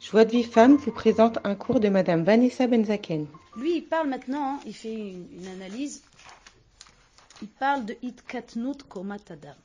[0.00, 3.26] Joie de vie femme vous présente un cours de Madame Vanessa Benzaken.
[3.56, 6.02] Lui, il parle maintenant, hein, il fait une, analyse.
[7.42, 9.56] Il parle de Itkatnut Komatada,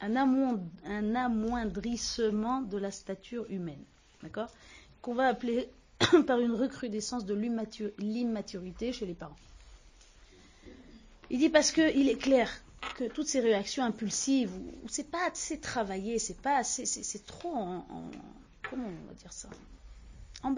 [0.00, 3.82] un, un amoindrissement de la stature humaine,
[4.24, 4.48] d'accord?
[5.02, 5.68] Qu'on va appeler
[6.26, 9.38] par une recrudescence de l'immatur- l'immaturité chez les parents.
[11.30, 12.50] Il dit parce qu'il est clair
[12.96, 14.50] que toutes ces réactions impulsives,
[14.88, 17.86] c'est pas assez travaillé, c'est pas assez, c'est, trop en-
[18.70, 19.48] comment on va dire ça
[20.42, 20.54] En.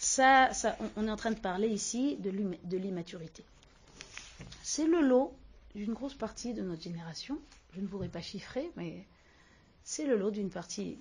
[0.00, 2.30] Ça, ça, on, est en train de parler ici de,
[2.76, 3.44] l'immaturité.
[4.62, 5.34] C'est le lot
[5.74, 7.36] d'une grosse partie de notre génération.
[7.74, 9.04] Je ne voudrais pas chiffrer, mais
[9.82, 10.96] c'est le lot d'une partie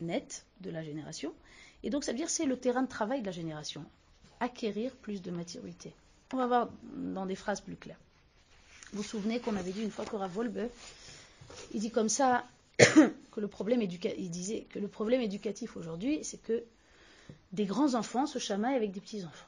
[0.00, 1.34] nette de la génération.
[1.82, 3.84] Et donc, ça veut dire c'est le terrain de travail de la génération.
[4.38, 5.92] Acquérir plus de maturité.
[6.32, 7.98] On va voir dans des phrases plus claires.
[8.92, 10.68] Vous vous souvenez qu'on avait dit une fois qu'Ora Volbe,
[11.74, 12.46] il dit comme ça
[12.78, 16.64] que le problème il disait que le problème éducatif aujourd'hui, c'est que
[17.52, 19.46] des grands enfants se chamaillent avec des petits enfants.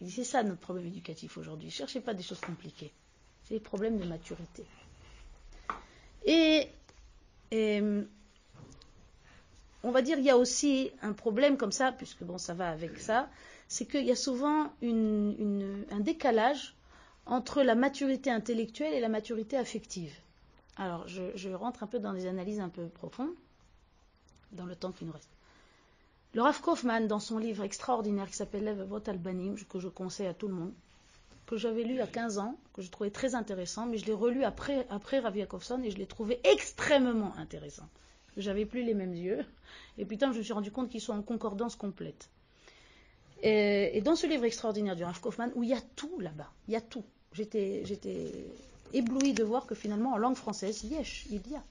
[0.00, 1.70] Il c'est ça notre problème éducatif aujourd'hui.
[1.70, 2.92] Cherchez pas des choses compliquées.
[3.44, 4.64] C'est des problèmes de maturité.
[6.26, 6.68] Et,
[7.50, 7.82] et,
[9.82, 12.70] on va dire il y a aussi un problème comme ça, puisque bon ça va
[12.70, 13.28] avec ça,
[13.68, 16.74] c'est qu'il y a souvent un décalage
[17.26, 20.12] entre la maturité intellectuelle et la maturité affective.
[20.76, 23.34] Alors, je, rentre un peu dans des analyses un peu profondes,
[24.52, 25.30] dans le temps qui nous reste.
[26.34, 30.34] Le Rav Kaufman, dans son livre extraordinaire qui s'appelle Levavot Albanim, que je conseille à
[30.34, 30.72] tout le monde,
[31.46, 34.42] que j'avais lu a 15 ans, que je trouvais très intéressant, mais je l'ai relu
[34.42, 35.46] après, après Rav et
[35.90, 37.88] je l'ai trouvé extrêmement intéressant.
[38.36, 39.44] J'avais plus les mêmes yeux,
[39.96, 42.28] et putain, je me suis rendu compte qu'ils sont en concordance complète.
[43.42, 46.50] Et, et dans ce livre extraordinaire du Rav Kaufman, où il y a tout là-bas,
[46.66, 47.04] il y a tout.
[47.32, 47.84] J'étais,
[48.92, 51.62] éblouie de voir que finalement, en langue française, yesh, il y a.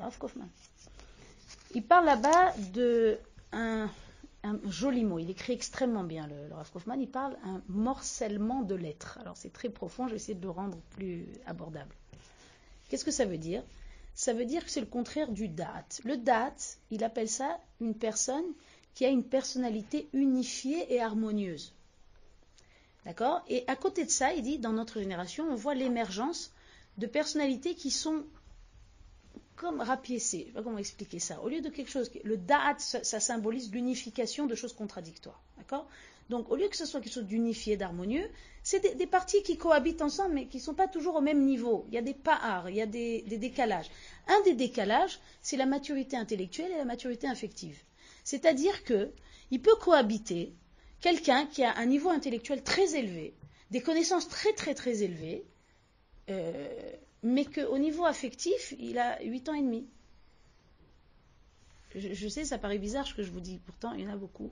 [0.00, 0.48] Rav Kaufman.
[1.74, 3.18] Il parle là-bas de
[3.52, 3.88] un,
[4.42, 5.18] un joli mot.
[5.18, 6.96] Il écrit extrêmement bien, le, le Rav Kaufman.
[6.98, 9.18] Il parle un morcellement de lettres.
[9.20, 11.94] Alors c'est très profond, je vais essayer de le rendre plus abordable.
[12.88, 13.62] Qu'est-ce que ça veut dire?
[14.14, 16.00] Ça veut dire que c'est le contraire du date.
[16.04, 18.44] Le date, il appelle ça une personne
[18.94, 21.72] qui a une personnalité unifiée et harmonieuse.
[23.04, 23.42] D'accord?
[23.48, 26.52] Et à côté de ça, il dit, dans notre génération, on voit l'émergence
[26.98, 28.24] de personnalités qui sont
[29.56, 30.38] comme rapiécées.
[30.38, 31.40] Je ne sais pas comment expliquer ça.
[31.42, 35.40] Au lieu de quelque chose, le da'at, ça, symbolise l'unification de choses contradictoires.
[36.30, 38.28] Donc, au lieu que ce soit quelque chose d'unifié, d'harmonieux,
[38.62, 41.84] c'est des, parties qui cohabitent ensemble, mais qui ne sont pas toujours au même niveau.
[41.88, 43.90] Il y a des pa'ars, il y a des, des décalages.
[44.28, 47.78] Un des décalages, c'est la maturité intellectuelle et la maturité affective.
[48.24, 49.10] C'est-à-dire que
[49.50, 50.54] il peut cohabiter
[51.00, 53.34] quelqu'un qui a un niveau intellectuel très élevé,
[53.70, 55.44] des connaissances très très très élevées,
[56.28, 59.86] euh, mais qu'au niveau affectif, il a 8 ans et demi.
[61.94, 64.16] Je, sais, ça paraît bizarre ce que je vous dis, pourtant il y en a
[64.16, 64.50] beaucoup.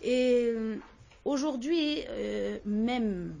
[0.00, 0.78] Et euh,
[1.26, 3.36] aujourd'hui, euh, même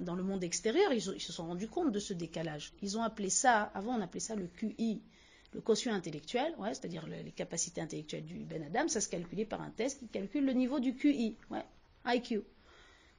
[0.00, 2.72] dans le monde extérieur, ils se sont rendus compte de ce décalage.
[2.82, 5.00] Ils ont appelé ça, avant on appelait ça le QI,
[5.56, 9.46] le quotient intellectuel, ouais, c'est-à-dire le- les capacités intellectuelles du Ben Adam, ça se calculait
[9.46, 11.64] par un test qui calcule le niveau du QI, ouais,
[12.06, 12.42] IQ.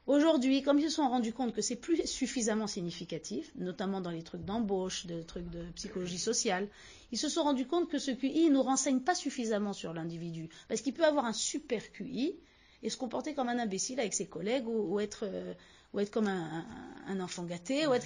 [0.06, 4.24] Aujourd'hui, comme ils se sont rendus compte que c'est plus suffisamment significatif, notamment dans les
[4.24, 6.70] trucs d'embauche, des trucs de psychologie sociale,
[7.12, 10.48] ils se sont rendus compte que ce QI ne nous renseigne pas suffisamment sur l'individu.
[10.69, 12.36] Parce qu'il peut avoir un super QI
[12.84, 15.54] et se comporter comme un imbécile avec ses collègues ou, ou être, euh,
[15.94, 16.66] ou être comme un, un-
[17.08, 18.04] un enfant gâté, ou être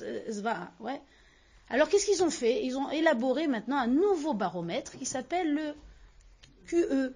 [0.00, 1.00] euh, zva, ouais.
[1.68, 2.64] Alors qu'est-ce qu'ils ont fait?
[2.64, 5.74] Ils ont élaboré maintenant un nouveau baromètre qui s'appelle le
[6.66, 7.14] QE.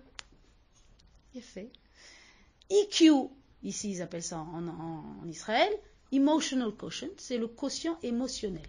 [2.71, 3.29] EQ,
[3.63, 5.71] ici ils appellent ça en, Israël,
[6.13, 8.67] Emotional Quotient, c'est le quotient émotionnel.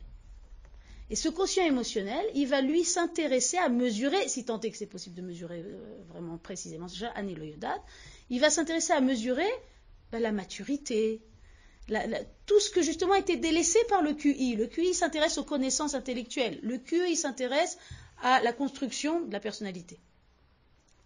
[1.10, 4.86] Et ce quotient émotionnel, il va lui s'intéresser à mesurer, si tant est que c'est
[4.86, 7.36] possible de mesurer euh, vraiment précisément, déjà Annie
[8.30, 9.50] il va s'intéresser à mesurer
[10.12, 11.22] ben, la maturité,
[12.46, 14.56] tout ce que justement été délaissé par le QI.
[14.56, 16.60] Le QI s'intéresse aux connaissances intellectuelles.
[16.62, 17.78] Le QI s'intéresse
[18.22, 20.00] à la construction de la personnalité.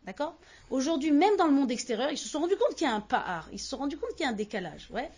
[0.06, 0.36] D'accord?
[0.70, 3.00] Aujourd'hui, même dans le monde extérieur, ils se sont rendus compte qu'il y a un
[3.00, 4.90] pa'ar, ils se sont rendus compte qu'il y a un décalage.
[4.92, 5.10] Ouais.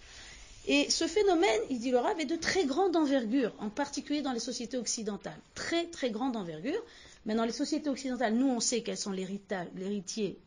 [0.68, 4.32] Et ce phénomène, il dit le Rav, est de très grande envergure, en particulier dans
[4.32, 5.40] les sociétés occidentales.
[5.54, 6.82] Très, très grande envergure.
[7.26, 10.40] Mais dans les sociétés occidentales, nous, on sait qu'elles sont l'héritier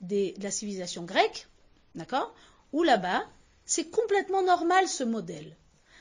[0.00, 1.48] de la civilisation grecque,
[1.94, 2.34] d'accord?
[2.72, 3.24] Où là-bas,
[3.64, 5.56] c'est complètement normal ce modèle.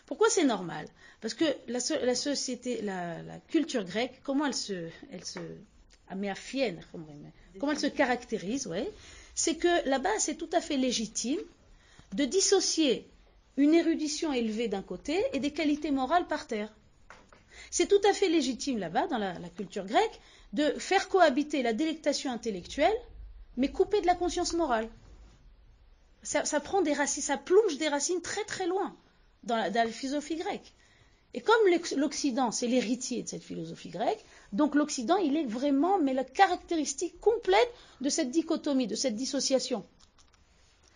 [0.05, 0.87] Pourquoi c'est normal?
[1.21, 5.39] Parce que la, so- la société, la, culture grecque, comment elle se, elle se
[6.91, 8.91] comment, elle se caractérise, ouais,
[9.35, 11.39] c'est que là-bas, c'est tout à fait légitime
[12.13, 13.07] de dissocier
[13.57, 16.73] une érudition élevée d'un côté et des qualités morales par terre.
[17.69, 20.19] C'est tout à fait légitime là-bas, dans la, culture grecque,
[20.53, 22.95] de faire cohabiter la délectation intellectuelle,
[23.55, 24.89] mais coupée de la conscience morale.
[26.23, 28.95] Ça, plonge des racines très très loin
[29.44, 30.73] dans la philosophie grecque.
[31.33, 31.62] Et comme
[31.95, 37.19] l'Occident, c'est l'héritier de cette philosophie grecque, donc l'Occident, il est vraiment, mais la caractéristique
[37.21, 37.71] complète
[38.01, 39.85] de cette dichotomie, de cette dissociation.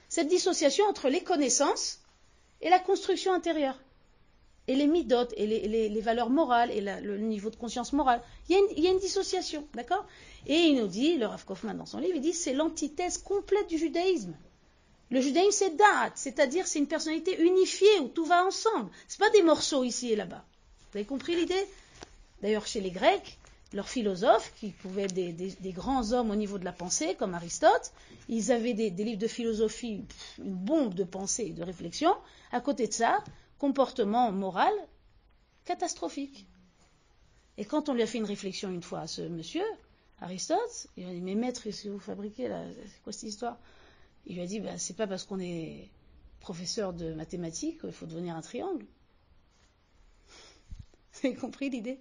[0.09, 1.99] Cette dissociation entre les connaissances
[2.61, 3.79] et la construction intérieure.
[4.67, 8.21] Et les midotes, et les, valeurs morales, et le niveau de conscience morale.
[8.49, 10.05] Il y a une, dissociation, d'accord?
[10.47, 13.67] Et il nous dit, le Rav Kaufman dans son livre, il dit c'est l'antithèse complète
[13.67, 14.35] du judaïsme.
[15.11, 18.89] Le judaïsme, c'est da'at, c'est-à-dire c'est une personnalité unifiée où tout va ensemble.
[19.07, 20.43] Ce pas des morceaux ici et là-bas.
[20.91, 21.67] Vous avez compris l'idée?
[22.41, 23.37] D'ailleurs, chez les Grecs,
[23.73, 27.91] leurs philosophes, qui pouvaient être des, grands hommes au niveau de la pensée, comme Aristote,
[28.29, 30.05] ils avaient des, livres de philosophie,
[30.39, 32.15] une bombe de pensée et de réflexion.
[32.51, 33.23] À côté de ça,
[33.59, 34.73] comportement moral
[35.65, 36.47] catastrophique.
[37.57, 39.65] Et quand on lui a fait une réflexion une fois à ce monsieur,
[40.21, 42.63] Aristote, il a dit Mais maître, qu'est-ce que vous fabriquez là?
[42.85, 43.57] C'est quoi cette histoire?
[44.25, 45.89] Il lui a dit ben, c'est pas parce qu'on est
[46.39, 48.85] professeur de mathématiques qu'il faut devenir un triangle.
[51.13, 51.99] Vous avez compris l'idée?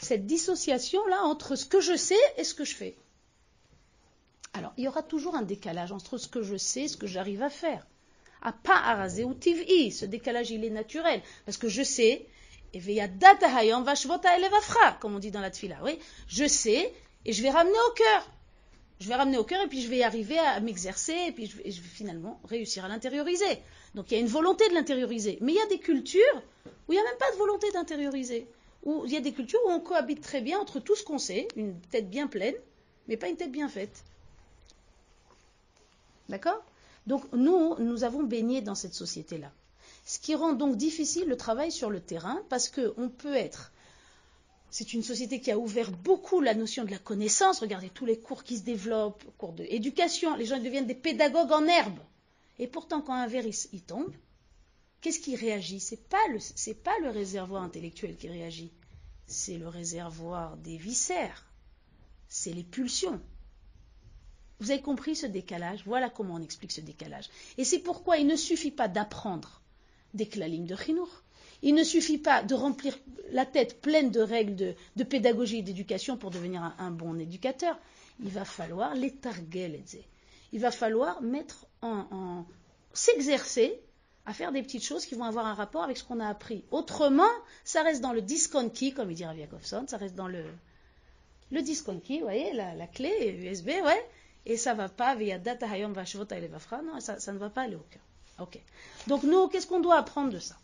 [0.00, 2.96] Cette dissociation-là entre ce que je sais et ce que je fais.
[4.52, 7.06] Alors, il y aura toujours un décalage entre ce que je sais et ce que
[7.06, 7.86] j'arrive à faire.
[8.42, 9.90] À pas araser ou tiv'i.
[9.90, 11.22] Ce décalage, il est naturel.
[11.44, 12.26] Parce que je sais,
[15.00, 15.98] comme on dit dans la tfila, oui,
[16.28, 16.92] je sais,
[17.24, 18.33] et je vais ramener au cœur
[19.04, 21.58] je vais ramener au cœur et puis je vais arriver à m'exercer et puis je
[21.58, 23.58] vais, finalement réussir à l'intérioriser.
[23.94, 25.36] Donc il y a une volonté de l'intérioriser.
[25.42, 28.46] Mais il y a des cultures où il n'y a même pas de volonté d'intérioriser.
[28.82, 31.18] Où il y a des cultures où on cohabite très bien entre tout ce qu'on
[31.18, 32.54] sait, une tête bien pleine,
[33.06, 34.04] mais pas une tête bien faite.
[36.30, 36.64] D'accord?
[37.06, 39.52] Donc nous, nous avons baigné dans cette société-là.
[40.06, 43.70] Ce qui rend donc difficile le travail sur le terrain parce qu'on peut être
[44.76, 47.60] c'est une société qui a ouvert beaucoup la notion de la connaissance.
[47.60, 50.34] Regardez tous les cours qui se développent, cours d'éducation.
[50.34, 52.00] Les gens deviennent des pédagogues en herbe.
[52.58, 54.12] Et pourtant, quand un verre il, tombe,
[55.00, 55.78] qu'est-ce qui réagit?
[55.78, 58.72] Ce n'est pas, le réservoir intellectuel qui réagit.
[59.28, 61.46] C'est le réservoir des viscères.
[62.26, 63.20] C'est les pulsions.
[64.58, 65.84] Vous avez compris ce décalage?
[65.86, 67.30] Voilà comment on explique ce décalage.
[67.58, 69.62] Et c'est pourquoi il ne suffit pas d'apprendre
[70.14, 71.23] des clalim de Chinour.
[71.64, 72.96] Il ne suffit pas de remplir
[73.32, 77.78] la tête pleine de règles de, pédagogie et d'éducation pour devenir un, bon éducateur.
[78.22, 79.82] Il va falloir les targuer,
[80.52, 81.66] Il va falloir mettre
[82.92, 83.80] s'exercer
[84.26, 86.64] à faire des petites choses qui vont avoir un rapport avec ce qu'on a appris.
[86.70, 87.32] Autrement,
[87.64, 90.44] ça reste dans le discount key, comme il dit Rav ça reste dans le,
[91.50, 93.10] le discount key, vous voyez, la, clé
[93.42, 94.08] USB, ouais,
[94.44, 98.48] et ça va pas, via data hayom non, ça, ne va pas aller au cœur.
[99.06, 100.56] Donc nous, qu'est-ce qu'on doit apprendre de ça?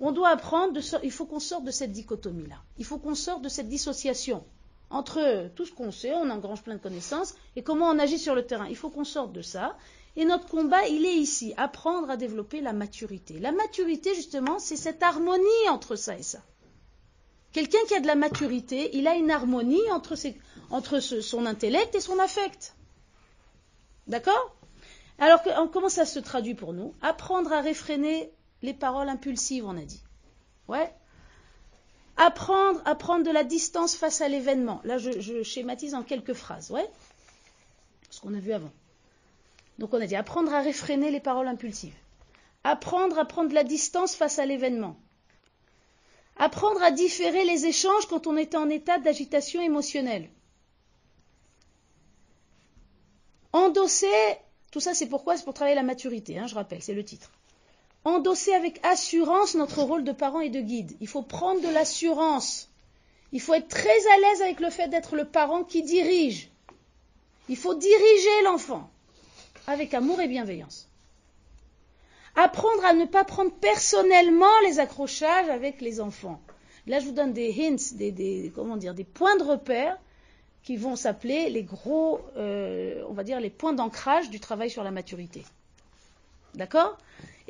[0.00, 2.56] On doit apprendre, il faut qu'on sorte de cette dichotomie-là.
[2.78, 4.44] Il faut qu'on sorte de cette dissociation
[4.90, 8.34] entre tout ce qu'on sait, on engrange plein de connaissances, et comment on agit sur
[8.34, 8.66] le terrain.
[8.68, 9.76] Il faut qu'on sorte de ça.
[10.16, 13.38] Et notre combat, il est ici, apprendre à développer la maturité.
[13.38, 16.40] La maturité, justement, c'est cette harmonie entre ça et ça.
[17.52, 20.16] Quelqu'un qui a de la maturité, il a une harmonie entre,
[20.98, 22.74] son intellect et son affect.
[24.08, 24.56] D'accord?
[25.20, 25.40] Alors,
[25.72, 26.94] comment ça se traduit pour nous?
[27.02, 28.32] Apprendre à réfréner
[28.62, 30.02] les paroles impulsives, on a dit.
[32.16, 34.80] Apprendre à prendre de la distance face à l'événement.
[34.84, 36.70] Là, je, schématise en quelques phrases.
[36.70, 36.86] Ouais.
[38.10, 38.70] Ce qu'on a vu avant.
[39.78, 41.94] Donc, on a dit apprendre à réfréner les paroles impulsives.
[42.62, 44.96] Apprendre à prendre de la distance face à l'événement.
[46.36, 50.28] Apprendre à différer les échanges quand on est en état d'agitation émotionnelle.
[53.52, 54.06] Endosser,
[54.70, 55.36] tout ça c'est pourquoi?
[55.36, 57.32] C'est pour travailler la maturité, hein, je rappelle, c'est le titre
[58.04, 60.96] endosser avec assurance notre rôle de parent et de guide.
[61.00, 62.70] Il faut prendre de l'assurance.
[63.32, 66.50] Il faut être très à l'aise avec le fait d'être le parent qui dirige.
[67.48, 68.90] Il faut diriger l'enfant
[69.66, 70.88] avec amour et bienveillance.
[72.36, 76.40] Apprendre à ne pas prendre personnellement les accrochages avec les enfants.
[76.86, 79.98] Là, je vous donne des hints, des, comment dire, des points de repère
[80.62, 84.84] qui vont s'appeler les gros, euh, on va dire, les points d'ancrage du travail sur
[84.84, 85.44] la maturité.
[86.54, 86.98] D'accord?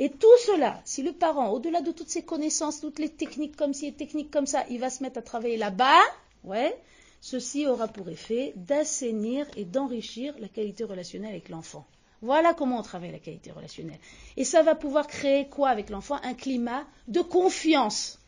[0.00, 3.75] Et tout cela, si le parent, au-delà de toutes ses connaissances, toutes les techniques comme
[3.75, 6.00] ci et techniques comme ça, il va se mettre à travailler là-bas,
[6.42, 6.75] ouais,
[7.21, 11.87] ceci aura pour effet d'assainir et d'enrichir la qualité relationnelle avec l'enfant.
[12.23, 13.99] Voilà comment on travaille la qualité relationnelle.
[14.38, 16.19] Et ça va pouvoir créer quoi avec l'enfant?
[16.23, 18.19] Un climat de confiance.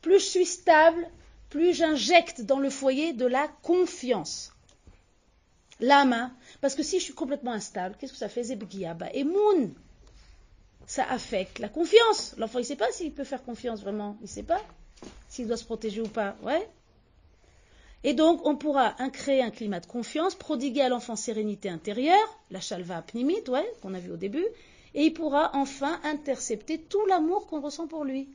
[0.00, 1.08] Plus je suis stable,
[1.50, 4.52] plus j'injecte dans le foyer de la confiance.
[5.80, 8.44] L'âme, parce que si je suis complètement instable, qu'est-ce que ça fait?
[8.44, 9.74] Zebgiaba et Moon
[10.86, 12.34] ça affecte la confiance.
[12.38, 14.16] L'enfant, il ne sait pas s'il peut faire confiance vraiment.
[14.20, 14.60] Il ne sait pas.
[15.28, 16.36] s'il doit se protéger ou pas.
[16.42, 16.68] Ouais.
[18.06, 22.60] Et donc, on pourra créer un climat de confiance, prodiguer à l'enfant sérénité intérieure, la
[22.60, 24.46] chalva pnimite, ouais, qu'on a vu au début,
[24.94, 28.28] et il pourra enfin intercepter tout l'amour qu'on ressent pour lui.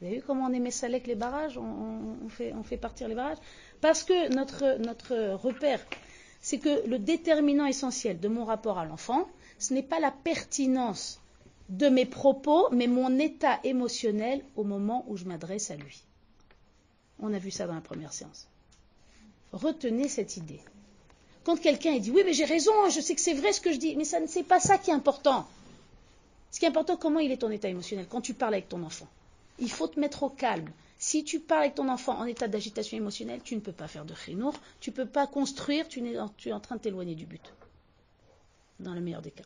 [0.00, 1.56] Vous avez vu comment on aimait avec les barrages?
[1.56, 3.38] On, fait, partir les barrages?
[3.80, 5.80] Parce que notre repère,
[6.40, 11.19] c'est que le déterminant essentiel de mon rapport à l'enfant, ce n'est pas la pertinence
[11.70, 16.02] de mes propos, mais mon état émotionnel au moment où je m'adresse à lui.
[17.20, 18.48] On a vu ça dans la première séance.
[19.52, 20.60] Retenez cette idée.
[21.44, 23.78] Quand quelqu'un dit oui mais j'ai raison, je sais que c'est vrai ce que je
[23.78, 25.46] dis, mais ça ne c'est pas ça qui est important.
[26.50, 28.82] Ce qui est important, comment il est ton état émotionnel quand tu parles avec ton
[28.82, 29.08] enfant?
[29.60, 30.68] Il faut te mettre au calme.
[30.98, 34.04] Si tu parles avec ton enfant en état d'agitation émotionnelle, tu ne peux pas faire
[34.04, 37.54] de chinour, tu ne peux pas construire, tu, es en train de t'éloigner du but.
[38.80, 39.44] Dans le meilleur des cas.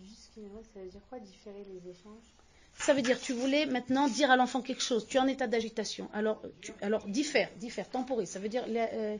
[0.00, 0.32] Juste,
[0.74, 2.34] ça veut dire quoi différer les échanges
[2.78, 5.46] ça veut dire tu voulais maintenant dire à l'enfant quelque chose, tu es en état
[5.46, 6.08] d'agitation.
[6.12, 6.42] Alors,
[6.80, 8.30] alors diffère, diffère, temporise.
[8.30, 9.16] Ça veut dire les, euh,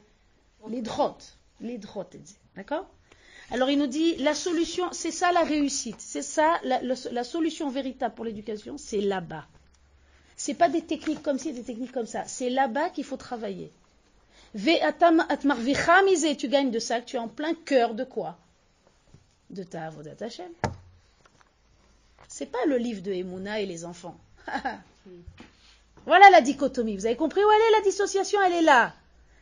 [0.69, 0.83] les
[2.57, 2.87] d'accord?
[3.51, 8.15] Alors il nous dit la solution, c'est ça la réussite, c'est ça la, solution véritable
[8.15, 9.47] pour l'éducation, c'est là-bas.
[10.37, 12.25] C'est pas des techniques comme ci, des techniques comme ça.
[12.25, 13.71] C'est là-bas qu'il faut travailler.
[14.55, 18.39] Tu gagnes de ça, tu es en plein cœur de quoi?
[19.53, 20.51] De ta Avodat Hashem.
[22.29, 24.17] C'est pas le livre de Emouna et les enfants.
[26.07, 26.97] voilà la dichotomie.
[26.97, 28.41] Vous avez compris où elle est la dissociation?
[28.43, 28.95] Elle est là.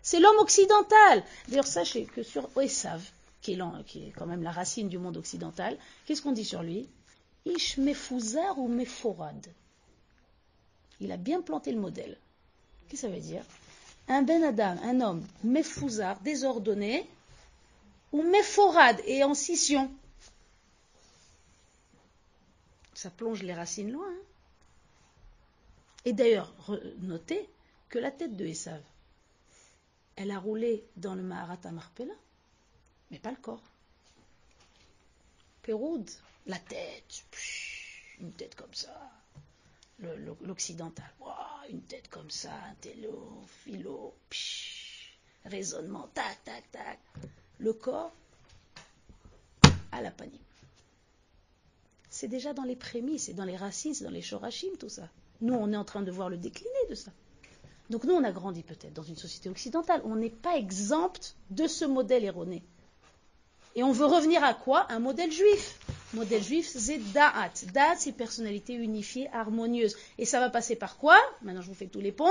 [0.03, 1.23] C'est l'homme occidental.
[1.49, 3.03] D'ailleurs, sachez que sur Esav,
[3.43, 5.77] qui est, qui est quand même la racine du monde occidental,
[6.07, 6.89] qu'est-ce qu'on dit sur lui?
[7.47, 9.47] Ish mefouzar ou meforad.
[11.01, 12.17] Il a bien planté le modèle.
[12.89, 13.43] Qu'est-ce que ça veut dire?
[14.09, 17.09] Un Ben Adam, un homme mefouzar, désordonné,
[18.13, 19.91] ou meforad, et en scission.
[23.01, 24.13] Ça plonge les racines loin.
[24.13, 24.23] Hein.
[26.05, 26.53] et d'ailleurs,
[26.99, 27.49] notez
[27.89, 28.83] que la tête de Esav,
[30.17, 32.13] elle a roulé dans le Maharat Marpella,
[33.11, 33.65] mais pas le corps.
[35.63, 36.11] Péroud,
[36.45, 37.25] la tête,
[38.21, 39.11] une tête comme ça
[40.43, 41.11] l'occidental.
[41.71, 44.15] une tête comme ça, un télo, philo,
[45.47, 46.99] raisonnement, tac, tac, tac.
[47.61, 48.13] Le corps
[49.91, 50.50] à la panique.
[52.21, 55.09] C'est déjà dans les prémices, c'est dans les racines, c'est dans les shorashim, tout ça.
[55.41, 57.11] Nous, on est en train de voir le décliner de ça.
[57.89, 60.03] Donc nous, on a grandi peut-être dans une société occidentale.
[60.05, 62.63] On n'est pas exempt de ce modèle erroné.
[63.75, 64.85] Et on veut revenir à quoi?
[64.93, 65.79] Un modèle juif.
[66.13, 67.55] Modèle juif, c'est Da'at.
[67.73, 69.97] Da'at, c'est personnalité unifiée, harmonieuse.
[70.19, 71.17] Et ça va passer par quoi?
[71.41, 72.29] Maintenant, je vous fais tous les ponts.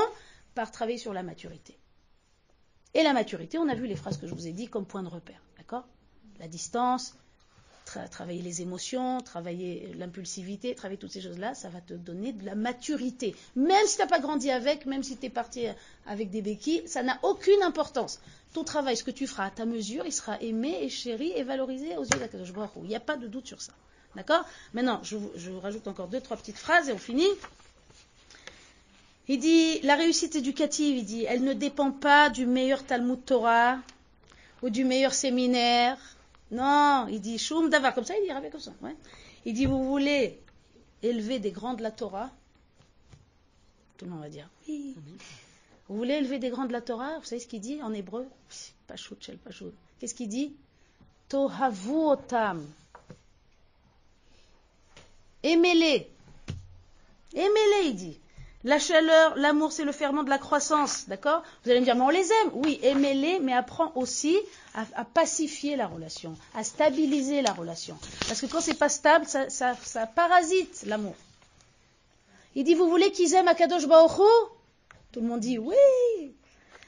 [0.53, 1.75] Par travailler sur la maturité.
[2.93, 5.01] Et la maturité, on a vu les phrases que je vous ai dit comme point
[5.01, 5.41] de repère.
[5.57, 5.87] D'accord?
[6.37, 7.15] La distance,
[8.09, 12.55] travailler les émotions, travailler l'impulsivité, travailler toutes ces choses-là, ça va te donner de la
[12.55, 13.35] maturité.
[13.55, 15.65] Même si tu n'as pas grandi avec, même si tu es parti
[16.05, 18.19] avec des béquilles, ça n'a aucune importance.
[18.53, 21.43] Ton travail, ce que tu feras à ta mesure, il sera aimé et chéri et
[21.43, 23.73] valorisé aux yeux d'Akadosh Il n'y a pas de doute sur ça.
[24.15, 24.43] D'accord?
[24.73, 27.29] Maintenant, je je rajoute encore deux, trois petites phrases et on finit.
[29.27, 33.77] Il dit, la réussite éducative, il dit, elle ne dépend pas du meilleur Talmud Torah
[34.63, 35.97] ou du meilleur séminaire
[36.51, 38.71] non, il dit Shum Davar, comme ça, il dit comme ça.
[39.45, 40.39] Il dit Vous voulez
[41.03, 42.31] élever des grands de la Torah?
[43.97, 44.95] Tout le monde va dire Oui.
[45.87, 47.19] Vous voulez élever des grands de la Torah?
[47.19, 48.27] Vous savez ce qu'il dit en hébreu?
[48.87, 49.73] Pachout, Shel Pachout.
[49.99, 50.53] Qu'est-ce qu'il dit?
[51.27, 52.65] Tohavu otam.
[55.43, 56.09] Aimez-les.
[57.33, 58.19] Aimez-les, il dit.
[58.63, 61.43] La chaleur, l'amour, c'est le ferment de la croissance, d'accord?
[61.63, 62.51] Vous allez me dire, mais on les aime.
[62.53, 64.37] Oui, aimez-les, mais apprends aussi
[64.95, 67.97] à, pacifier la relation, à stabiliser la relation.
[68.27, 71.15] Parce que quand c'est pas stable, ça, parasite l'amour.
[72.55, 74.23] Il dit, vous voulez qu'ils aiment Akadosh Baoru
[75.11, 75.75] Tout le monde dit, oui.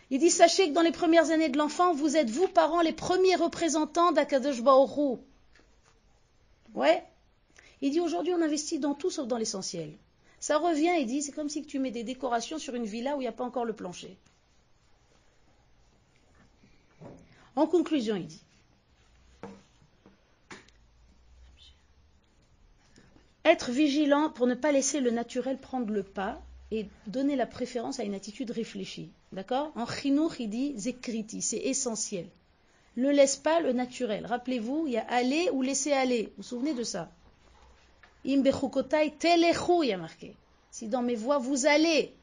[0.10, 2.93] Il dit, sachez que dans les premières années de l'enfant, vous êtes, vous, parents, les
[2.93, 5.17] premiers représentants d'Akadosh Baoru.
[6.74, 7.03] Ouais.
[7.81, 9.93] Il dit, aujourd'hui, on investit dans tout sauf dans l'essentiel.
[10.39, 13.21] Ça revient, il dit, c'est comme si tu mets des décorations sur une villa où
[13.21, 14.17] il n'y a pas encore le plancher.
[17.62, 18.41] En conclusion, il dit,
[23.46, 26.41] être vigilant pour ne pas laisser le naturel prendre le pas
[26.72, 29.12] et donner la préférence à une attitude réfléchie.
[29.32, 29.72] D'accord?
[29.75, 32.25] En chinour, il dit zekriti, c'est essentiel.
[32.98, 34.25] Ne laisse pas le naturel.
[34.25, 36.24] Rappelez-vous, il y a aller ou laisser aller.
[36.24, 37.12] Vous vous souvenez de ça?
[38.25, 40.36] Im telechu, il y a marqué.
[40.72, 42.15] Si dans mes voies vous allez.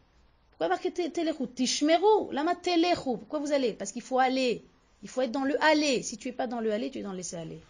[0.51, 1.47] Pourquoi marqué telechu?
[1.55, 3.19] Tishmeru, lama telechu.
[3.19, 3.73] Pourquoi vous allez?
[3.73, 4.65] Parce qu'il faut aller.
[5.03, 6.03] Il faut être dans le aller.
[6.03, 7.61] Si tu n'es pas dans le aller, tu es dans le laisser aller.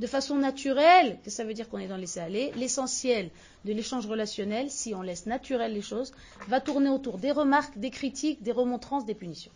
[0.00, 3.30] de façon naturelle, que ça veut dire qu'on est dans laisser-aller, l'essentiel
[3.66, 6.12] de l'échange relationnel, si on laisse naturel les choses,
[6.48, 9.52] va tourner autour des remarques, des critiques, des remontrances, des punitions.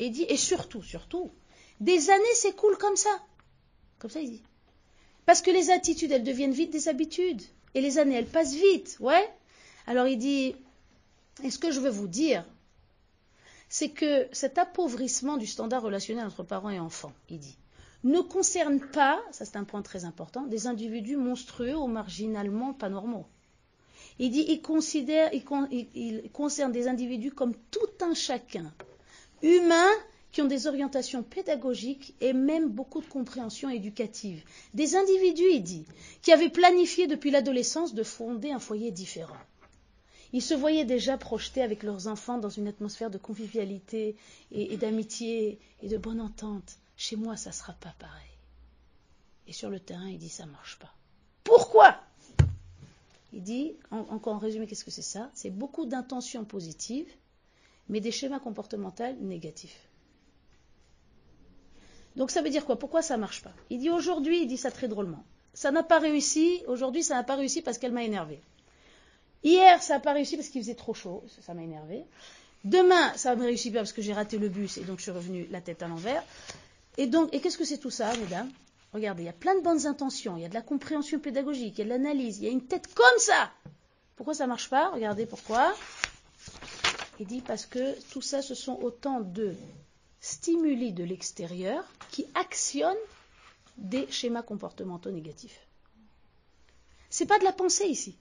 [0.00, 1.30] Et dit, et surtout, surtout,
[1.78, 3.10] des années s'écoulent comme ça.
[4.00, 4.42] Comme ça, il dit.
[5.24, 7.42] Parce que les attitudes, elles deviennent vite des habitudes.
[7.74, 8.96] Et les années, elles passent vite.
[8.98, 9.28] Ouais.
[9.86, 10.56] Alors il dit,
[11.44, 12.44] et ce que je veux vous dire,
[13.68, 17.58] c'est que cet appauvrissement du standard relationnel entre parents et enfants, il dit,
[18.04, 22.88] ne concerne pas, ça c'est un point très important, des individus monstrueux ou marginalement pas
[22.88, 23.26] normaux.
[24.20, 24.62] Il dit, il,
[26.32, 28.72] concerne des individus comme tout un chacun,
[29.42, 29.92] humains
[30.32, 34.42] qui ont des orientations pédagogiques et même beaucoup de compréhension éducative.
[34.74, 35.84] Des individus, il dit,
[36.22, 39.36] qui avaient planifié depuis l'adolescence de fonder un foyer différent.
[40.32, 44.16] Ils se voyaient déjà projetés avec leurs enfants dans une atmosphère de convivialité
[44.52, 46.78] et, d'amitié et de bonne entente.
[46.96, 48.28] Chez moi, ça ne sera pas pareil.
[49.46, 50.92] Et sur le terrain, il dit ça ne marche pas.
[51.44, 51.96] Pourquoi?
[53.32, 55.30] Il dit, en, encore en résumé, qu'est-ce que c'est ça?
[55.34, 57.10] C'est beaucoup d'intentions positives,
[57.88, 59.88] mais des schémas comportementaux négatifs.
[62.16, 62.78] Donc ça veut dire quoi?
[62.78, 63.52] Pourquoi ça ne marche pas?
[63.70, 65.24] Il dit aujourd'hui, il dit ça très drôlement.
[65.54, 68.40] Ça n'a pas réussi, aujourd'hui ça n'a pas réussi parce qu'elle m'a énervé.
[69.44, 72.04] Hier, ça n'a pas réussi parce qu'il faisait trop chaud, ça m'a énervé.
[72.64, 75.10] Demain, ça n'a réussi pas parce que j'ai raté le bus et donc je suis
[75.12, 76.24] revenue la tête à l'envers.
[76.96, 78.50] Et donc, et qu'est-ce que c'est tout ça, mesdames?
[78.92, 81.74] Regardez, il y a plein de bonnes intentions, il y a de la compréhension pédagogique,
[81.76, 83.52] il y a de l'analyse, il y a une tête comme ça.
[84.16, 84.90] Pourquoi ça ne marche pas?
[84.90, 85.74] Regardez pourquoi.
[87.20, 89.54] Il dit parce que tout ça, ce sont autant de
[90.20, 92.96] stimuli de l'extérieur qui actionnent
[93.76, 95.60] des schémas comportementaux négatifs.
[97.10, 98.16] C'est pas de la pensée ici.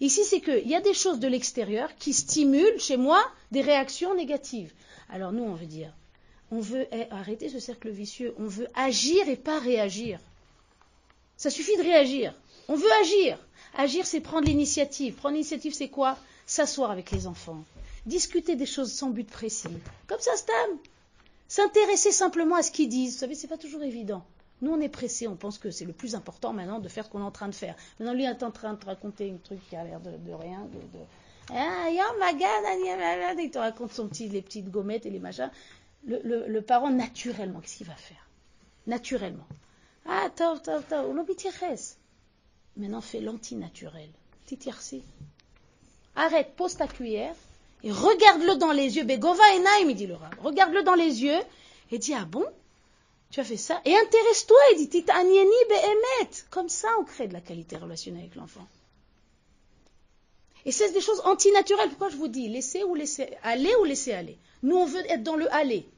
[0.00, 4.14] Ici, c'est qu'il y a des choses de l'extérieur qui stimulent chez moi des réactions
[4.14, 4.72] négatives.
[5.08, 5.92] Alors nous, on veut dire,
[6.50, 10.18] on veut arrêter ce cercle vicieux, on veut agir et pas réagir.
[11.36, 12.34] Ça suffit de réagir.
[12.68, 13.38] On veut agir.
[13.76, 15.14] Agir, c'est prendre l'initiative.
[15.14, 16.18] Prendre l'initiative, c'est quoi?
[16.46, 17.64] S'asseoir avec les enfants.
[18.06, 19.68] Discuter des choses sans but précis.
[20.06, 20.78] Comme ça, Stam?
[21.48, 23.14] S'intéresser simplement à ce qu'ils disent.
[23.14, 24.24] Vous savez, c'est pas toujours évident.
[24.62, 27.10] Nous, on est pressés, on pense que c'est le plus important maintenant de faire ce
[27.10, 27.74] qu'on est en train de faire.
[27.98, 30.32] Maintenant, lui est en train de te raconter un truc qui a l'air de, de,
[30.32, 30.60] rien.
[30.72, 31.04] De, de...
[31.50, 35.50] Ah, il te raconte son petit, les petites gommettes et les machins.
[36.06, 38.26] Le, parent, naturellement, qu'est-ce qu'il va faire?
[38.86, 39.46] Naturellement.
[40.08, 40.28] Ah,
[42.76, 44.08] Maintenant, fais l'antinaturel.
[44.46, 45.02] Titirsi.
[46.14, 47.34] Arrête, pose ta cuillère
[47.82, 49.04] et regarde-le dans les yeux.
[49.04, 50.34] Begova il dit le rab.
[50.40, 51.38] Regarde-le dans les yeux
[51.90, 52.44] et dis, ah bon?
[53.30, 53.80] Tu as fait ça.
[53.84, 54.56] Et intéresse-toi,
[55.68, 56.30] be'emet.
[56.50, 58.66] Comme ça, on crée de la qualité relationnelle avec l'enfant.
[60.64, 61.88] Et c'est des choses antinaturelles.
[61.90, 65.22] Pourquoi je vous dis laisser ou laisser aller ou laisser aller Nous, on veut être
[65.22, 65.88] dans le aller,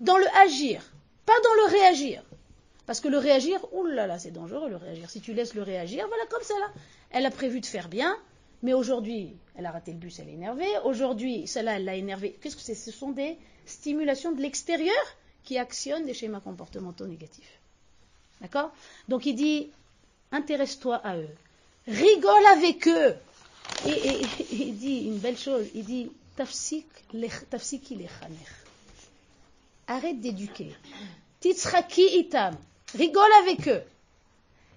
[0.00, 0.82] dans le agir,
[1.26, 2.22] pas dans le réagir.
[2.86, 5.08] Parce que le réagir, oulala, c'est dangereux le réagir.
[5.10, 6.70] Si tu laisses le réagir, voilà comme ça là.
[7.10, 8.16] Elle a prévu de faire bien,
[8.62, 10.66] mais aujourd'hui, elle a raté le bus, elle est énervée.
[10.84, 12.38] Aujourd'hui, celle-là, elle l'a énervée.
[12.40, 12.74] Qu'est-ce que c'est?
[12.74, 14.96] Ce sont des stimulations de l'extérieur
[15.44, 17.58] qui actionnent des schémas comportementaux négatifs.
[18.40, 18.72] D'accord?
[19.08, 19.68] Donc il dit,
[20.32, 21.28] intéresse-toi à eux,
[21.86, 23.14] rigole avec eux.
[23.86, 24.20] Et,
[24.52, 28.36] il dit une belle chose, il dit, tafsiki lechaner.
[29.86, 30.74] Arrête d'éduquer.
[31.40, 32.56] Titzraki itam.
[32.94, 33.82] Rigole avec eux.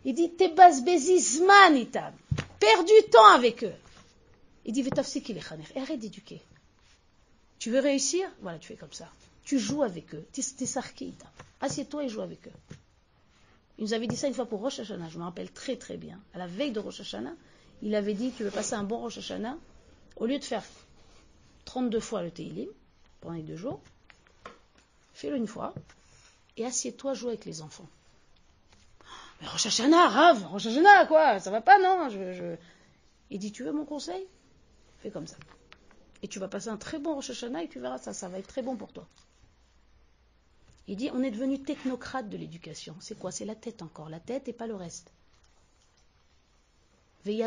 [0.06, 2.14] Il dit, tebazbezizman itam.
[2.60, 3.74] Perds du temps avec eux.
[4.66, 4.84] Il dit.
[5.76, 6.42] Et arrête d'éduquer.
[7.60, 8.30] Tu veux réussir?
[8.42, 9.10] Voilà, tu fais comme ça.
[9.44, 10.26] Tu joues avec eux.
[11.62, 12.76] Assieds-toi et joue avec eux.
[13.78, 15.98] Il nous avait dit ça une fois pour Rosh Hashanah, je me rappelle très très
[15.98, 16.20] bien.
[16.34, 17.34] À la veille de Rosh Hashanah,
[17.82, 19.58] il avait dit Tu veux passer un bon Rosh Hashanah?
[20.18, 20.64] Au lieu de faire
[21.66, 22.70] 32 fois le Teilim
[23.20, 23.82] pendant les deux jours,
[25.14, 25.74] fais-le une fois
[26.56, 27.88] et assieds-toi, joue avec les enfants.
[29.42, 31.40] Mais Rosh Hashanah, Rav, Rosh Hashanah, quoi?
[31.40, 32.10] Ça va pas, non?
[32.10, 32.56] Je, je...
[33.32, 34.24] Il dit Tu veux mon conseil?
[35.00, 35.38] Fais comme ça.
[36.22, 38.38] Et tu vas passer un très bon Rosh Hashanah et tu verras ça, ça va
[38.38, 39.08] être très bon pour toi.
[40.87, 42.95] Il dit, on est devenu technocrate de l'éducation.
[43.01, 45.11] C'est quoi C'est la tête encore, la tête et pas le reste.
[47.27, 47.43] Il dit,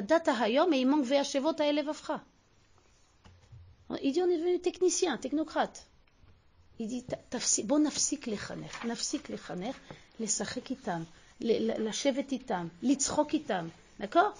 [4.21, 5.87] on est devenu technicien, technocrate.
[6.79, 7.03] Il dit,
[7.65, 9.73] bon nafsik lechaner, nafsik lechaner,
[10.21, 11.03] לשחק איתם,
[11.41, 13.67] לשבת איתם, לצחוק איתם,
[13.99, 14.33] d'accord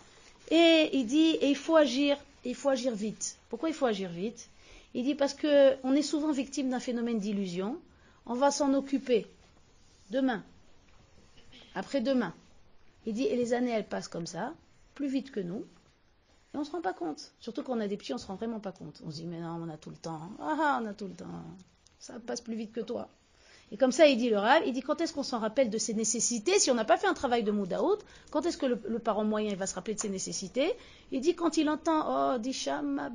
[0.50, 3.38] Et il dit, et il faut agir, il faut agir vite.
[3.50, 4.50] Pourquoi il faut agir vite
[4.93, 7.78] Il dit parce qu'on est souvent victime d'un phénomène d'illusion
[8.27, 9.27] on va s'en occuper
[10.11, 10.43] demain,
[11.75, 12.35] après-demain.
[13.07, 14.53] Il dit, et les années, elles passent comme ça,
[14.95, 15.65] plus vite que nous,
[16.53, 17.33] et on ne se rend pas compte.
[17.41, 19.03] Surtout quand on a des petits, on ne se rend vraiment pas compte.
[19.05, 20.31] On se dit, mais non, on a tout le temps.
[20.41, 21.27] Ah, ah, on a tout le temps.
[21.99, 23.09] Ça passe plus vite que toi.
[23.73, 25.79] Et comme ça, il dit le Rav, il dit quand est-ce qu'on s'en rappelle de
[25.79, 26.59] ses nécessités?
[26.59, 27.99] Si on n'a pas fait un travail de Moudaout,
[28.31, 30.73] quand est-ce que le, parent moyen va se rappeler de ses nécessités?
[31.11, 33.11] Il dit quand il entend Oh, Disham.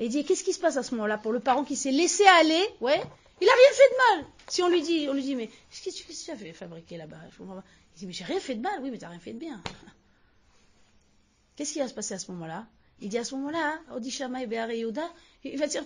[0.00, 1.92] Et il dit qu'est-ce qui se passe à ce moment-là pour le parent qui s'est
[1.92, 3.00] laissé aller Ouais,
[3.40, 4.30] il n'a rien fait de mal.
[4.48, 7.18] Si on lui dit, on lui dit mais qu'est-ce que tu as fait fabriquer là-bas?
[7.38, 8.80] Il dit mais j'ai rien fait de mal.
[8.82, 9.62] Oui, mais tu n'as rien fait de bien.
[11.56, 12.66] Qu'est-ce qui va se passer à ce moment-là?
[13.02, 15.06] Il dit à ce moment-là, Odishama et Yehuda,
[15.44, 15.84] il va dire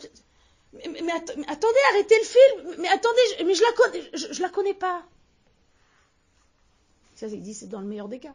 [0.72, 1.12] mais,
[1.46, 2.76] attendez, arrêtez le film.
[2.80, 5.04] Mais attendez, je, mais je la connais, je, la connais pas.
[7.14, 8.34] Ça, il dit, c'est dans le meilleur des cas.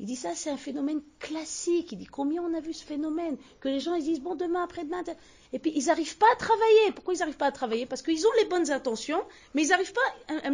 [0.00, 1.92] Il dit ça, c'est un phénomène classique.
[1.92, 4.64] Il dit combien on a vu ce phénomène Que les gens ils disent bon demain,
[4.64, 5.04] après-demain,
[5.52, 6.92] et puis ils n'arrivent pas à travailler.
[6.96, 7.86] Pourquoi ils n'arrivent pas à travailler?
[7.86, 9.22] Parce qu'ils ont les bonnes intentions,
[9.54, 10.00] mais ils n'arrivent pas.
[10.28, 10.50] Ils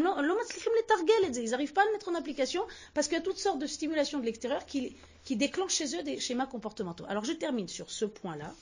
[1.51, 4.19] n'arrivent pas à le mettre en application parce qu'il y a toutes sortes de stimulations
[4.19, 7.05] de l'extérieur qui, qui déclenchent chez eux des schémas comportementaux.
[7.09, 8.53] Alors je termine sur ce point-là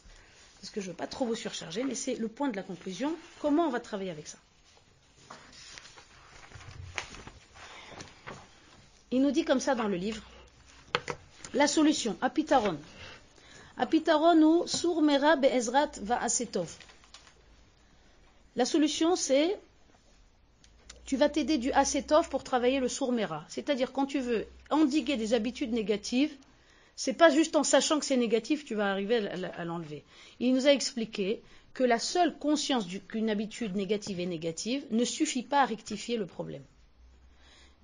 [0.60, 2.62] parce que je ne veux pas trop vous surcharger, mais c'est le point de la
[2.62, 3.16] conclusion.
[3.40, 4.38] Comment on va travailler avec ça?
[9.10, 10.22] Il nous dit comme ça dans le livre
[11.54, 12.78] la solution, apitaron.
[13.76, 16.70] Apitaron ou surmera be'ezrat va asetov.
[18.56, 19.58] La solution, c'est
[21.04, 23.44] tu vas t'aider du asetov pour travailler le sourmera.
[23.48, 26.34] C'est-à-dire, quand tu veux endiguer des habitudes négatives,
[26.96, 30.04] c'est pas juste en sachant que c'est négatif que tu vas arriver à l'enlever.
[30.40, 31.40] Il nous a expliqué
[31.72, 36.26] que la seule conscience qu'une habitude négative est négative ne suffit pas à rectifier le
[36.26, 36.64] problème.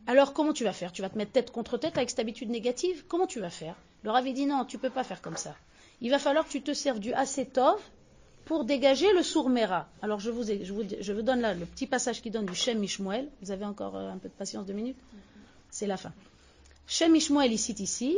[0.07, 0.93] Alors comment tu vas faire?
[0.93, 3.05] Tu vas te mettre tête contre tête avec cette habitude négative?
[3.09, 3.75] Comment tu vas faire?
[4.03, 5.57] Le avait dit non, tu ne peux pas faire comme ça.
[6.03, 7.81] Il va falloir que tu te serves du acétov
[8.45, 9.89] pour dégager le sourmera.
[10.03, 10.45] Alors je vous,
[11.23, 13.31] donne là le petit passage qui donne du Shem Mishmuel.
[13.41, 14.99] Vous avez encore euh, un peu de patience, deux minutes?
[15.71, 16.13] C'est la fin.
[16.87, 18.15] Shem Mishmuel, il cite ici,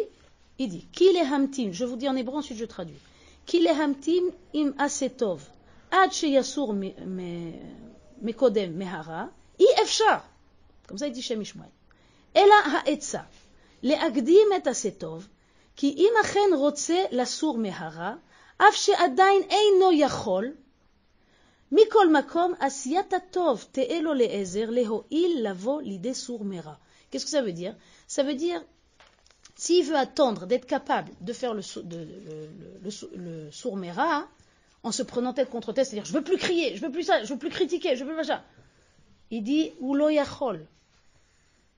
[0.59, 0.87] il dit
[1.33, 2.99] hamtim, je vous dis en hébreu, ensuite je traduis.
[3.47, 5.41] Ki hamtim im asetov,
[5.93, 6.75] ad sheyasur
[8.21, 9.67] mekodem mehara, i.
[10.89, 11.71] Comme ça il dit chez Mishmuel.
[12.36, 13.22] אלא העצה,
[13.84, 15.28] להקדים את הסטוב,
[15.76, 18.14] כי אם אכן רוצה לסור מהרע,
[18.58, 20.52] אף שעדיין אינו יכול,
[21.72, 26.74] מכל מקום עשיית הטוב תהא לו לעזר להועיל לבוא לידי סור מרע.
[27.12, 27.76] Qu'est-ce que ça veut dire
[28.08, 28.62] Ça veut dire
[29.58, 32.50] S'il veut attendre d'être capable de faire le, de, le,
[32.84, 33.78] le, le sourd
[34.84, 37.24] en se prenant tête contre tête, c'est-à-dire je veux plus crier, je veux plus ça,
[37.24, 38.44] je veux plus critiquer, je veux plus ça,
[39.30, 40.66] il dit ou yachol.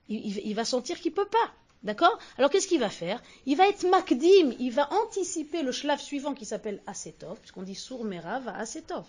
[0.09, 1.53] Il, va sentir qu'il peut pas.
[1.83, 2.17] D'accord?
[2.37, 3.21] Alors qu'est-ce qu'il va faire?
[3.45, 7.75] Il va être makdim, il va anticiper le shlav suivant qui s'appelle asetov, puisqu'on dit
[7.75, 9.05] sourmera va asetov.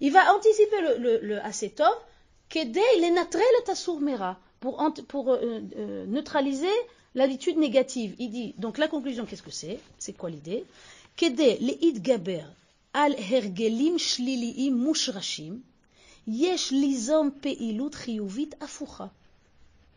[0.00, 1.94] Il va anticiper le, le, le asetov,
[2.48, 3.72] qu'aider les natrel et
[4.60, 6.76] pour, pour euh, euh, neutraliser
[7.14, 8.14] l'attitude négative.
[8.18, 9.80] Il dit, donc la conclusion, qu'est-ce que c'est?
[9.98, 10.64] C'est quoi l'idée?
[11.16, 11.58] Kede
[12.00, 12.44] gaber
[12.92, 15.60] al hergelim shliliim mushrashim,
[16.26, 19.10] yesh lizom peilut chiyuvit afucha.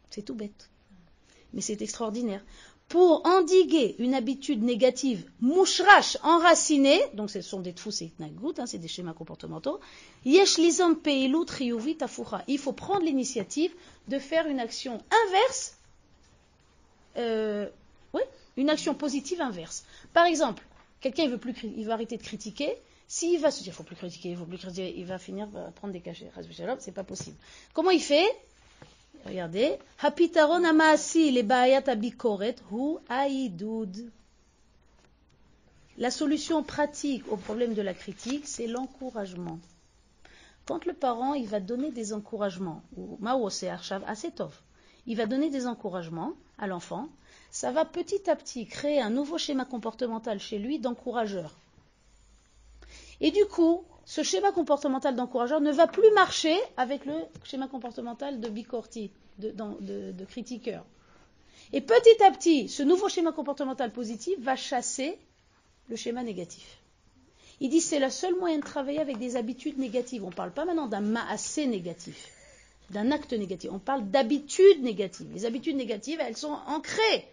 [0.09, 0.69] C'est tout bête.
[1.53, 2.43] Mais c'est extraordinaire.
[2.87, 8.11] Pour endiguer une habitude négative, mouchrache, enracinée, donc ce sont des tfous et
[8.57, 9.79] hein, c'est des schémas comportementaux.
[10.25, 10.43] Il
[12.57, 13.71] faut prendre l'initiative
[14.07, 15.75] de faire une action inverse
[17.17, 17.67] euh,
[18.13, 18.21] oui,
[18.57, 19.85] une action positive inverse.
[20.13, 20.63] Par exemple,
[21.01, 22.75] quelqu'un il veut plus, il veut arrêter de critiquer.
[23.07, 25.47] S'il va se dire, il faut plus critiquer, il faut plus critiquer, il va finir
[25.49, 26.29] par prendre des cachets.
[26.79, 27.37] C'est pas possible.
[27.73, 28.25] Comment il fait?
[29.25, 29.77] Regardez.
[30.01, 31.41] Le
[31.87, 32.97] abikoret hu.
[35.97, 39.59] La solution pratique au problème de la critique, c'est l'encouragement.
[40.65, 43.17] Quand le parent, va donner des encouragements, ou
[45.07, 47.09] il va donner des encouragements, à l'enfant,
[47.51, 51.55] ça va petit à petit créer un nouveau schéma comportemental chez lui d'encourageur.
[53.21, 58.39] Et du coup, ce schéma comportemental d'encourageur ne va plus marcher avec le schéma comportemental
[58.39, 60.83] de bicorti, de, critiqueur.
[61.73, 65.19] Et petit à petit, ce nouveau schéma comportemental positif va chasser
[65.89, 66.79] le schéma négatif.
[67.59, 70.23] Il dit c'est le seul moyen de travailler avec des habitudes négatives.
[70.23, 72.31] On ne parle pas maintenant d'un assez négatif
[72.89, 73.69] d'un acte négatif.
[73.71, 75.31] On parle d'habitudes négatives.
[75.35, 77.27] Les habitudes négatives, elles sont ancrées.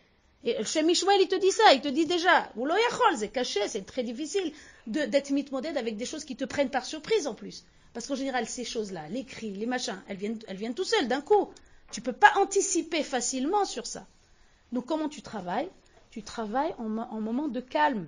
[0.46, 1.74] Et chez Mishmael, il te dit ça.
[1.74, 2.52] Il te dit déjà,
[3.16, 4.52] c'est caché, c'est très difficile
[4.86, 7.64] d'être mitmodèle avec des choses qui te prennent par surprise en plus.
[7.92, 11.20] Parce qu'en général, ces choses-là, les cris, les machins, elles viennent, elles tout seules d'un
[11.20, 11.50] coup.
[11.90, 14.06] Tu ne peux pas anticiper facilement sur ça.
[14.70, 15.68] Donc comment tu travailles?
[16.10, 18.06] Tu travailles en moment de calme,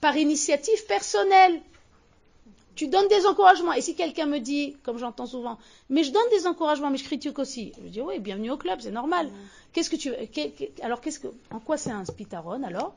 [0.00, 1.62] par initiative personnelle.
[2.78, 3.72] Tu donnes des encouragements.
[3.72, 5.58] Et si quelqu'un me dit, comme j'entends souvent,
[5.90, 8.78] mais je donne des encouragements, mais je critique aussi, je dis oui, bienvenue au club,
[8.80, 9.26] c'est normal.
[9.26, 9.32] Mm.
[9.72, 10.12] Qu'est-ce que tu,
[10.80, 12.94] alors qu'est-ce que, en quoi c'est un spitaron alors?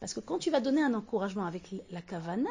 [0.00, 2.50] Parce que quand tu vas donner un encouragement avec la kavana,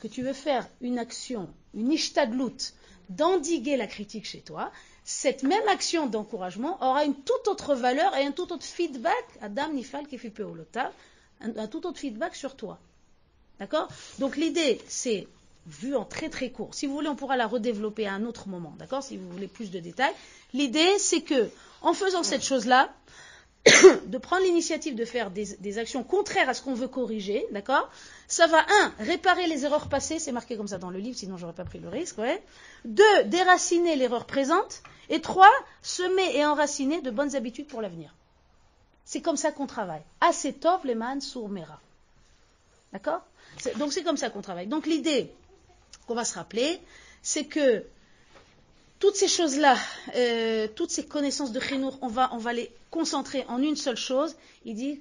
[0.00, 2.72] que tu veux faire une action, une ishtadlout,
[3.08, 4.72] d'endiguer la critique chez toi,
[5.04, 9.68] cette même action d'encouragement aura une toute autre valeur et un tout autre feedback, Adam
[9.68, 10.90] Nifal Kefipeolota,
[11.42, 12.80] un, un tout autre feedback sur toi.
[13.60, 13.86] D'accord?
[14.18, 15.28] Donc l'idée, c'est,
[15.66, 18.48] vu en très très court, si vous voulez, on pourra la redévelopper à un autre
[18.48, 20.14] moment, d'accord Si vous voulez plus de détails.
[20.52, 21.50] L'idée, c'est que,
[21.82, 22.92] en faisant cette chose-là,
[24.06, 27.88] de prendre l'initiative de faire des, actions contraires à ce qu'on veut corriger, d'accord
[28.26, 31.36] Ça va, un, réparer les erreurs passées, c'est marqué comme ça dans le livre, sinon
[31.36, 32.42] j'aurais pas pris le risque, ouais.
[32.84, 34.82] Deux, déraciner l'erreur présente.
[35.08, 35.50] Et trois,
[35.82, 38.14] semer et enraciner de bonnes habitudes pour l'avenir.
[39.04, 40.02] C'est comme ça qu'on travaille.
[40.20, 41.80] Asetov leman sourmera.
[42.92, 43.20] D'accord?
[43.76, 44.66] Donc c'est comme ça qu'on travaille.
[44.66, 45.30] Donc l'idée
[46.06, 46.80] qu'on va se rappeler,
[47.22, 47.84] c'est que
[49.02, 49.76] toutes ces choses-là,
[50.14, 54.36] euh, toutes ces connaissances de Khinour, on va, les concentrer en une seule chose.
[54.64, 55.00] Il dit,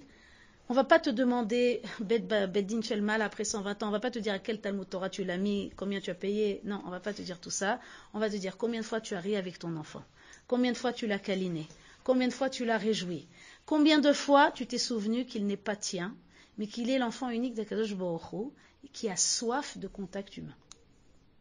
[0.69, 4.33] on va pas te demander, Beddin mal après 120 ans, on va pas te dire
[4.33, 6.61] à quel Talmud Torah tu l'as mis, combien tu as payé.
[6.63, 7.79] Non, on va pas te dire tout ça.
[8.15, 10.03] On va te dire combien de fois tu as ri avec ton enfant,
[10.47, 11.67] combien de fois tu l'as câliné,
[12.03, 13.27] combien de fois tu l'as réjoui,
[13.67, 16.15] combien de fois tu t'es souvenu qu'il n'est pas tien,
[16.57, 18.51] mais qu'il est l'enfant unique d'Akadosh Baruch
[18.93, 20.55] qui a soif de contact humain.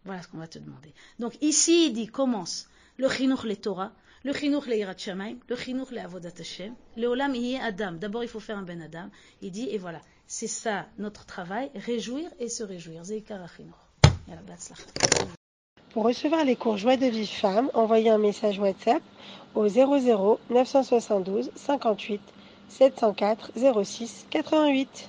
[0.04, 0.92] Voilà ce qu'on va te demander.
[1.18, 3.92] Donc ici, il dit, commence le chinuch le Torah,
[4.24, 7.92] le chinuch le Yirat Shamaim, le chinuch le Avodat Hashem, le Olam est Adam.
[7.92, 9.08] D'abord, il faut faire un ben Adam.
[9.40, 13.02] Il dit, et voilà, c'est ça notre travail, réjouir et se réjouir.
[15.92, 19.02] Pour recevoir les cours Joie de vie femme, envoyez un message WhatsApp
[19.54, 22.20] au 00 972 58
[22.68, 23.52] 704
[23.84, 25.08] 06 88.